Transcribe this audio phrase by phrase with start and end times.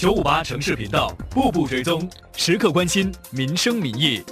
[0.00, 4.24] 九五八城市频道，步步追踪，时刻关心民生民意。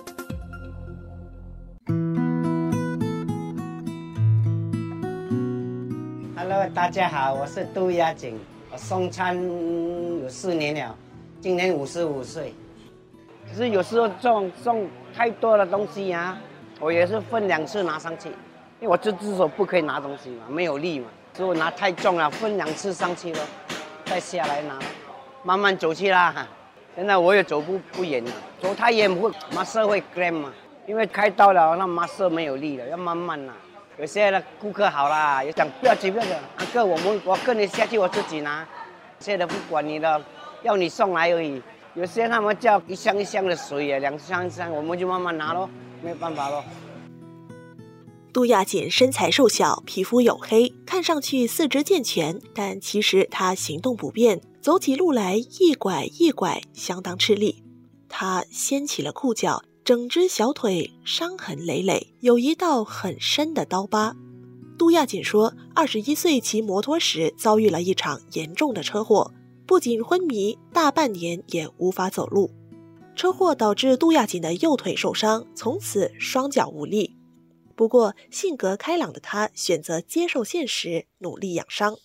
[6.34, 8.38] Hello，大家好，我是杜亚景，
[8.72, 9.36] 我送餐
[10.22, 10.96] 有四年了，
[11.38, 12.54] 今年五十五岁。
[13.46, 16.38] 可是有时候送送太多的东西啊，
[16.80, 18.30] 我也是分两次拿上去，
[18.80, 23.40] 因为我这只手不可以拿东西嘛，没有力嘛，所以我拿太重了，分两次上去了，
[24.06, 24.78] 再下来拿，
[25.42, 26.46] 慢慢走去啦。
[26.94, 30.52] 现在我也走不不远了，走太远会马上会 gram 嘛，
[30.86, 33.54] 因为开刀了，那马上没有力了，要慢慢啦。
[33.98, 38.66] 有些的顾客好啦，也讲不要急不要急，阿哥我们我跟你下去我自己拿，
[39.20, 40.20] 现在不管你的，
[40.62, 41.62] 要你送来而已。
[41.94, 45.68] 有些他们叫一箱一箱的水啊，两箱一箱，我们就慢慢拿咯，
[46.02, 46.64] 没办法咯。
[48.32, 57.62] 杜亚锦身材瘦小，皮肤黝黑，看上去四肢健全，但其实她行动不便，走起路来一拐一拐，相当吃力。
[58.08, 64.16] 他掀起了裤脚，整只小腿伤痕累累，有一道很深的刀疤。
[64.78, 69.32] 杜亚锦说，二十一岁骑摩托时遭遇了一场严重的车祸，
[69.66, 72.50] 不仅昏迷，大半年也无法走路。
[73.16, 77.16] 车祸导致杜亚锦的右腿受伤，从此双脚无力。
[77.74, 81.96] 不过，性格开朗的他选择接受现实，努力养伤。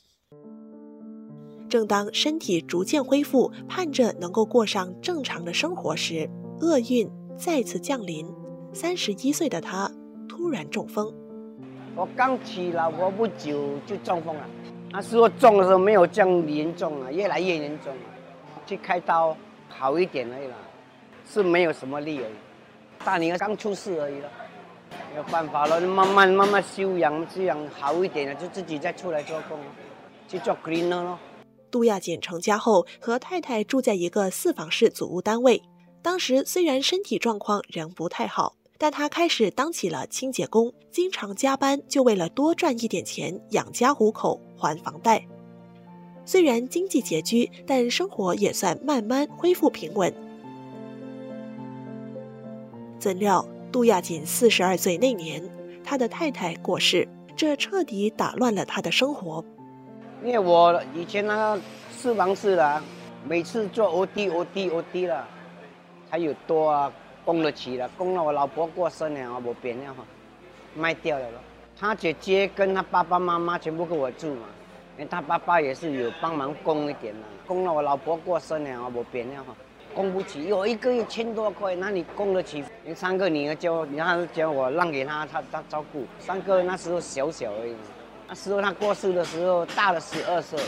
[1.73, 6.29] 正当身体逐渐恢复，盼着能够过上正常的生活时，
[6.61, 8.31] 厄运再次降临。
[8.71, 9.89] 三十一岁的他
[10.29, 11.11] 突然中风。
[11.95, 14.45] 我刚娶老婆不久就中风了，
[14.91, 18.01] 那时候中的时候没有这样严重啊，越来越严重了。
[18.67, 19.35] 去开刀
[19.67, 20.55] 好一点而已啦，
[21.27, 22.33] 是没有什么力而已。
[23.03, 24.29] 大女儿刚出世而已了。
[25.09, 29.57] 没有办法了，慢慢慢慢修养，修养好一点了，就自己再出来做工，
[30.27, 31.17] 去做 cleaner 咯。
[31.73, 35.63] 杜亚锦成家后，和太太住在一个四房式祖屋单位。
[36.03, 45.25] 当时虽然身体状况仍不太好，但他开始当起了清洁工，经常加班，就为了多赚一点钱养家糊口、还房贷。
[46.25, 50.13] 虽然经济拮据，但生活也算慢慢恢复平稳。
[52.99, 55.43] 怎料，杜亚锦四十二岁那年，
[55.83, 59.43] 他的太太过世，这彻底打乱了他的生活。
[60.23, 61.61] 因为我以前那个
[61.91, 62.81] 四房式的，
[63.27, 65.27] 每次做 OD OD OD 了，
[66.09, 66.89] 才有多啊
[67.25, 70.03] 供得起了，供了我老婆过生了，我变了哈，
[70.75, 71.25] 卖掉了。
[71.77, 74.47] 他姐姐跟他爸爸妈妈全部跟我住嘛，
[74.97, 79.53] 因为他爸爸也是有帮忙供一点嘛，供了我老婆过生了，我变了哈。
[79.93, 82.63] 供不起，我一个月千多块，那里供得起？
[82.85, 86.05] 连三个女儿叫，然后叫我让给他，他他照顾。
[86.17, 87.75] 三个那时候小小而已，
[88.33, 90.59] 那时候他过世的时候，大了十二岁，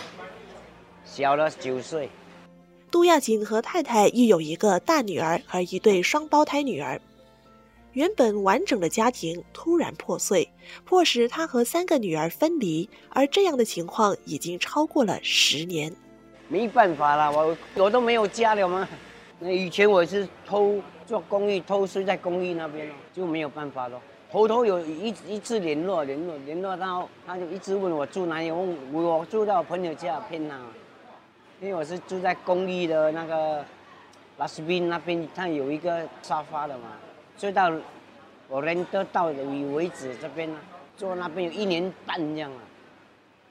[1.03, 2.07] 小了九岁。
[2.91, 7.01] 杜亚锦和太太育有一个大女儿和一对双胞胎女儿。
[7.93, 10.47] 原本完整的家庭突然破碎，
[10.85, 15.91] 迫使他和三个女儿分离，而这样的情况已经超过了十年。
[16.47, 18.87] 没办法了，我我都没有家了嘛。
[19.39, 23.99] 那以前我是偷做公寓，偷睡在公寓那边咯，就没有办法咯。
[24.31, 30.57] 后头有一一次联络联络联络到，他就一直问我住哪里，我我住在我朋友家骗他，
[31.61, 33.63] 因为我是住在公寓的那个
[34.37, 36.89] 拉斯宾那边，他有一个沙发的嘛，
[37.37, 37.71] 睡到
[38.47, 40.57] 我人都到以为止这边呢，
[40.97, 42.57] 住那边有一年半这样了。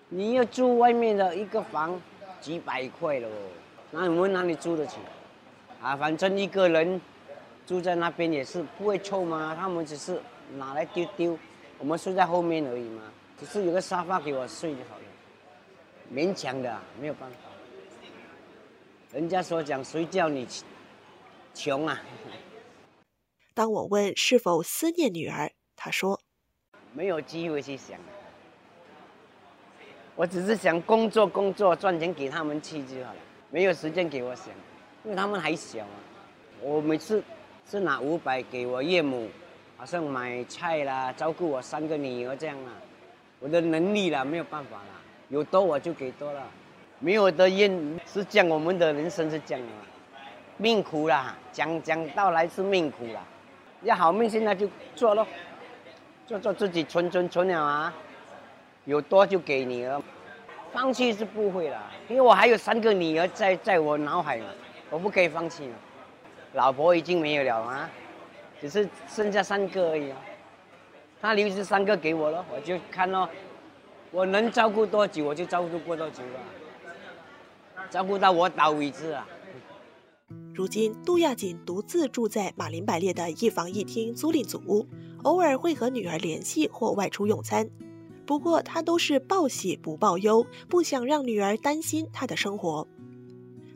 [0.08, 2.00] 你要住外面的一个房。
[2.40, 3.32] 几百块了哦，
[3.90, 4.98] 那我们哪里住得起？
[5.80, 7.00] 啊，反正一个人
[7.66, 10.20] 住在那边也是不会臭嘛，他们只是
[10.56, 11.38] 拿来丢丢，
[11.78, 13.02] 我们睡在后面而已嘛，
[13.38, 15.04] 只是有个沙发给我睡就好了，
[16.12, 17.36] 勉强的、啊，没有办法。
[19.12, 20.46] 人家说讲谁叫你
[21.54, 22.00] 穷啊？
[23.54, 26.20] 当我问是否思念女儿，他说
[26.92, 27.98] 没有机会去想。
[30.16, 33.20] 我只是想工作工作赚钱给他们去就好了，
[33.50, 34.46] 没有时间给我想，
[35.04, 35.98] 因为他们还小啊。
[36.60, 37.22] 我每次
[37.68, 39.28] 是拿五百给我岳母，
[39.84, 42.72] 好像买菜啦，照顾我三个女儿这样啊。
[43.38, 44.98] 我的能力啦，没有办法啦，
[45.28, 46.40] 有多我就给多了，
[47.00, 49.68] 没有的怨，是讲我们的人生是这样的，
[50.56, 53.20] 命苦啦，讲讲到来是命苦啦，
[53.82, 54.66] 要好命现在就
[54.96, 55.26] 做咯，
[56.26, 57.92] 做做自己存存存了啊，
[58.86, 60.02] 有多就给你了，
[60.72, 64.46] 放弃是不会啦，因为我还有三个女儿在在我脑海嘛，
[64.88, 65.68] 我不可以放弃，
[66.54, 67.90] 老婆已经没有了啊，
[68.64, 70.16] 只是剩下三个而已啊，
[71.20, 73.28] 他留这三个给我了，我就看咯，
[74.10, 76.40] 我能照顾多久我就照顾过多久了。
[77.90, 79.28] 照顾到我倒为止啊！
[80.54, 84.86] 如今，杜亚锦独自住在马林百列的一房一厅租赁组屋，
[85.24, 87.68] 偶尔会和女儿联系或外出用餐。
[88.24, 92.88] 不过，他都是报喜不报忧，不想让女儿担心他的生活。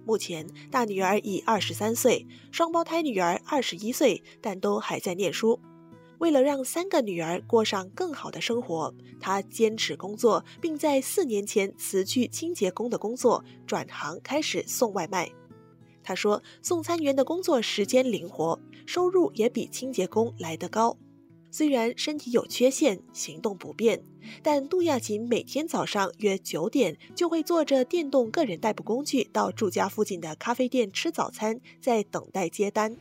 [0.09, 5.61] 目前，大女儿已二十三岁，双胞胎女儿二十一岁，但都还在念书。
[6.17, 15.31] 为了让三个女儿过上更好的生活，他坚持工作，并在四年前辞去清洁工的工作，转行开始送外卖。
[16.03, 20.97] 他说，送餐员的工作时间灵活，收入也比清洁工来得高。
[21.51, 24.03] 虽然身体有缺陷，行动不便，
[24.43, 32.97] 但杜亚琴每天早上约九点就会坐着电动个人代步工具到住家附近的咖啡店吃早餐，在等待接单。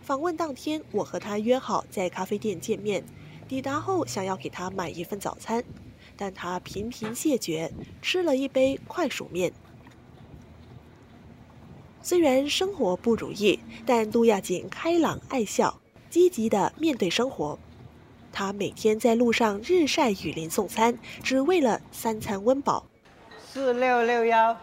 [0.00, 3.04] 访问当天，我和他约好在咖啡店见面。
[3.46, 5.62] 抵达后，想要给他买一份早餐，
[6.16, 7.70] 但他频频谢绝，
[8.00, 9.52] 吃了一杯快熟面。
[12.02, 15.80] 虽然生活不如意，但杜亚锦开朗爱笑，
[16.14, 17.58] 积极的面对生活。
[18.32, 22.86] 他每天在路上日晒雨淋送餐，只为了三餐温饱。
[23.44, 24.56] 四六六幺，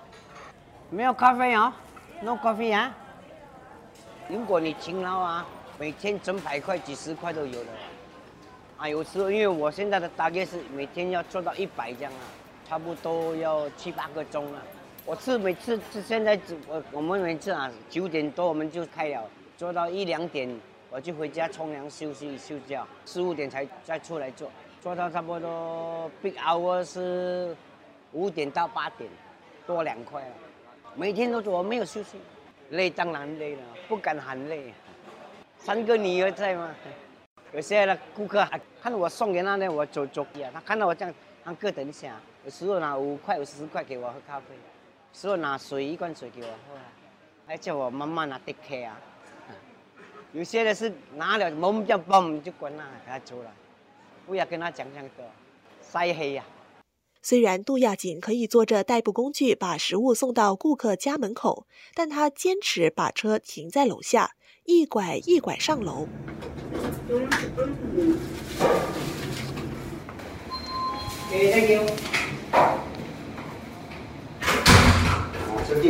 [0.90, 1.76] 没有咖啡啊
[2.22, 2.96] ？No coffee 啊？
[4.30, 5.46] 如果你勤劳啊，
[5.78, 7.70] 每天整百块、几十块都有的。
[8.78, 12.24] 啊，有时候因为我现在的大概是每天要做到一百这样啊，
[12.66, 14.62] 差不多要七八个钟了。
[15.06, 16.40] 我是每次是现在
[16.70, 19.22] 我我们每次啊九点多我们就开了，
[19.58, 20.50] 做到一两点
[20.94, 24.52] 我就回家冲凉休息休觉，四五点才再出来做，
[24.82, 27.56] 做到差不多 big hour 是
[28.12, 29.10] 五点到八点，
[29.66, 30.36] 多两块了。
[30.94, 32.18] 每天都做，没有休息。
[32.72, 34.74] 累当然累了，不敢喊累。
[35.58, 36.76] 三个女儿在吗？
[37.54, 40.50] 有些的顾客还看我送给他呢，我走走呀。
[40.54, 41.14] 他看到我这样，
[41.46, 46.78] 他哥等一下，有时候拿五块、有十块给我喝咖啡，有时候拿水一罐水给我喝，
[47.48, 49.00] 还叫我慢慢拿 dick 啊。
[50.34, 53.52] 有些的是拿了门就嘣就滚了，给他走了，
[54.26, 55.26] 不要跟他讲这样多，
[55.82, 56.44] 晒黑呀。
[57.22, 64.32] 虽然杜亚锦可以坐着代步工具把食物送到顾客家门口，但他坚持把车停在楼下，
[64.64, 66.08] 一拐一拐上楼。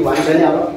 [0.03, 0.73] 完成了。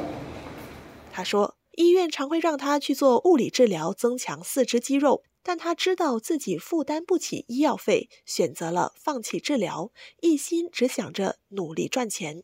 [1.10, 5.22] 他说，医院常会让他去做物理治疗，增强四肢肌肉。
[5.46, 9.92] 但他知道自己负担不起医药费，选择了放弃治疗，
[10.22, 12.42] 一心只想着努力赚钱。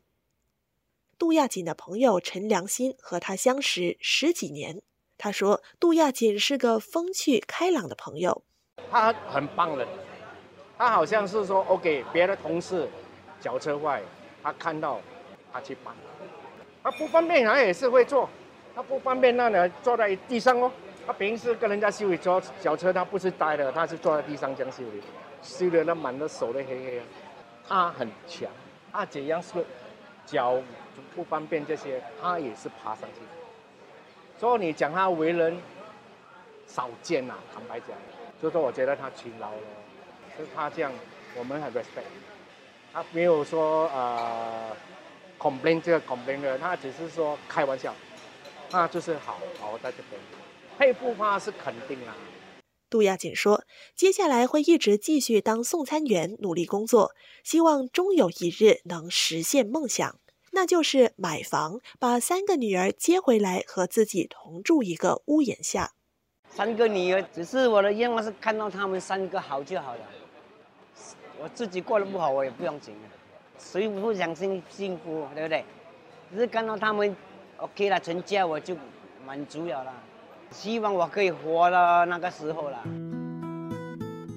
[1.17, 4.83] 杜亚锦的朋友陈良心和他相识十几年，
[5.17, 8.45] 他说杜亚锦是个风趣开朗的朋友。
[8.91, 9.89] 他很棒的，
[10.77, 12.87] 他好像是说，OK，别的同事
[13.41, 14.03] 脚车坏，
[14.43, 15.01] 他看到
[15.51, 15.97] 他去帮，
[16.83, 18.29] 他不方便他也是会做，
[18.75, 20.71] 他不方便那呢坐在地上哦。
[21.07, 25.03] 他平时跟人家修理车、小车，他不是呆的，他是坐在地上这样修理，
[25.43, 27.03] 修的那满的手都黑黑。
[27.67, 28.49] 他很强，
[28.93, 29.65] 他怎样是
[30.27, 30.61] 脚
[31.15, 33.21] 不方便这些，他也是爬上去。
[34.39, 35.57] 所以你讲他为人
[36.67, 37.89] 少见呐，坦白讲，
[38.41, 39.59] 就说我觉得他勤劳了，
[40.37, 40.93] 是他这样，
[41.37, 42.05] 我们很 respect。
[42.93, 44.77] 他没有说呃
[45.39, 47.95] complain 这个 complain 的，他只是说开玩笑，
[48.71, 50.21] 那就是好好在这边。
[50.79, 52.15] 佩服他是肯定啦。
[52.89, 57.13] 杜亚锦说：“接下来会一直继续当送餐员，努力工作，
[57.45, 60.19] 希望终有一日能实现梦想，
[60.53, 65.93] 那就是买房，把三个女儿接回来和自己同住一个屋檐下。
[66.49, 70.01] 三个女儿，只是我的愿望是看到他们三个好就好了。
[71.41, 72.95] 我自己过得不好，我也不用紧
[73.57, 75.65] 谁不想幸幸福，对不对？
[76.33, 77.17] 只是看到他们
[77.61, 78.75] OK 了，成家我就
[79.27, 79.93] 满足了啦。”
[80.51, 82.83] 希望我可以活到那个时候了。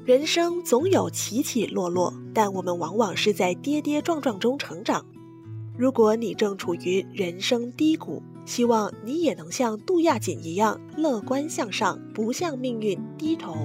[0.06, 5.06] 人生总有起起落落，但我们往往是在跌跌撞撞中成长。
[5.76, 13.56] 如果你正处于人生低谷，希望你也能像杜亚锦一样乐观向上，不向命运低头。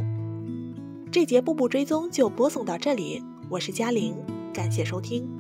[1.12, 4.16] 这节步步追踪就播送到这里，我是嘉玲，
[4.54, 5.37] 感谢收听。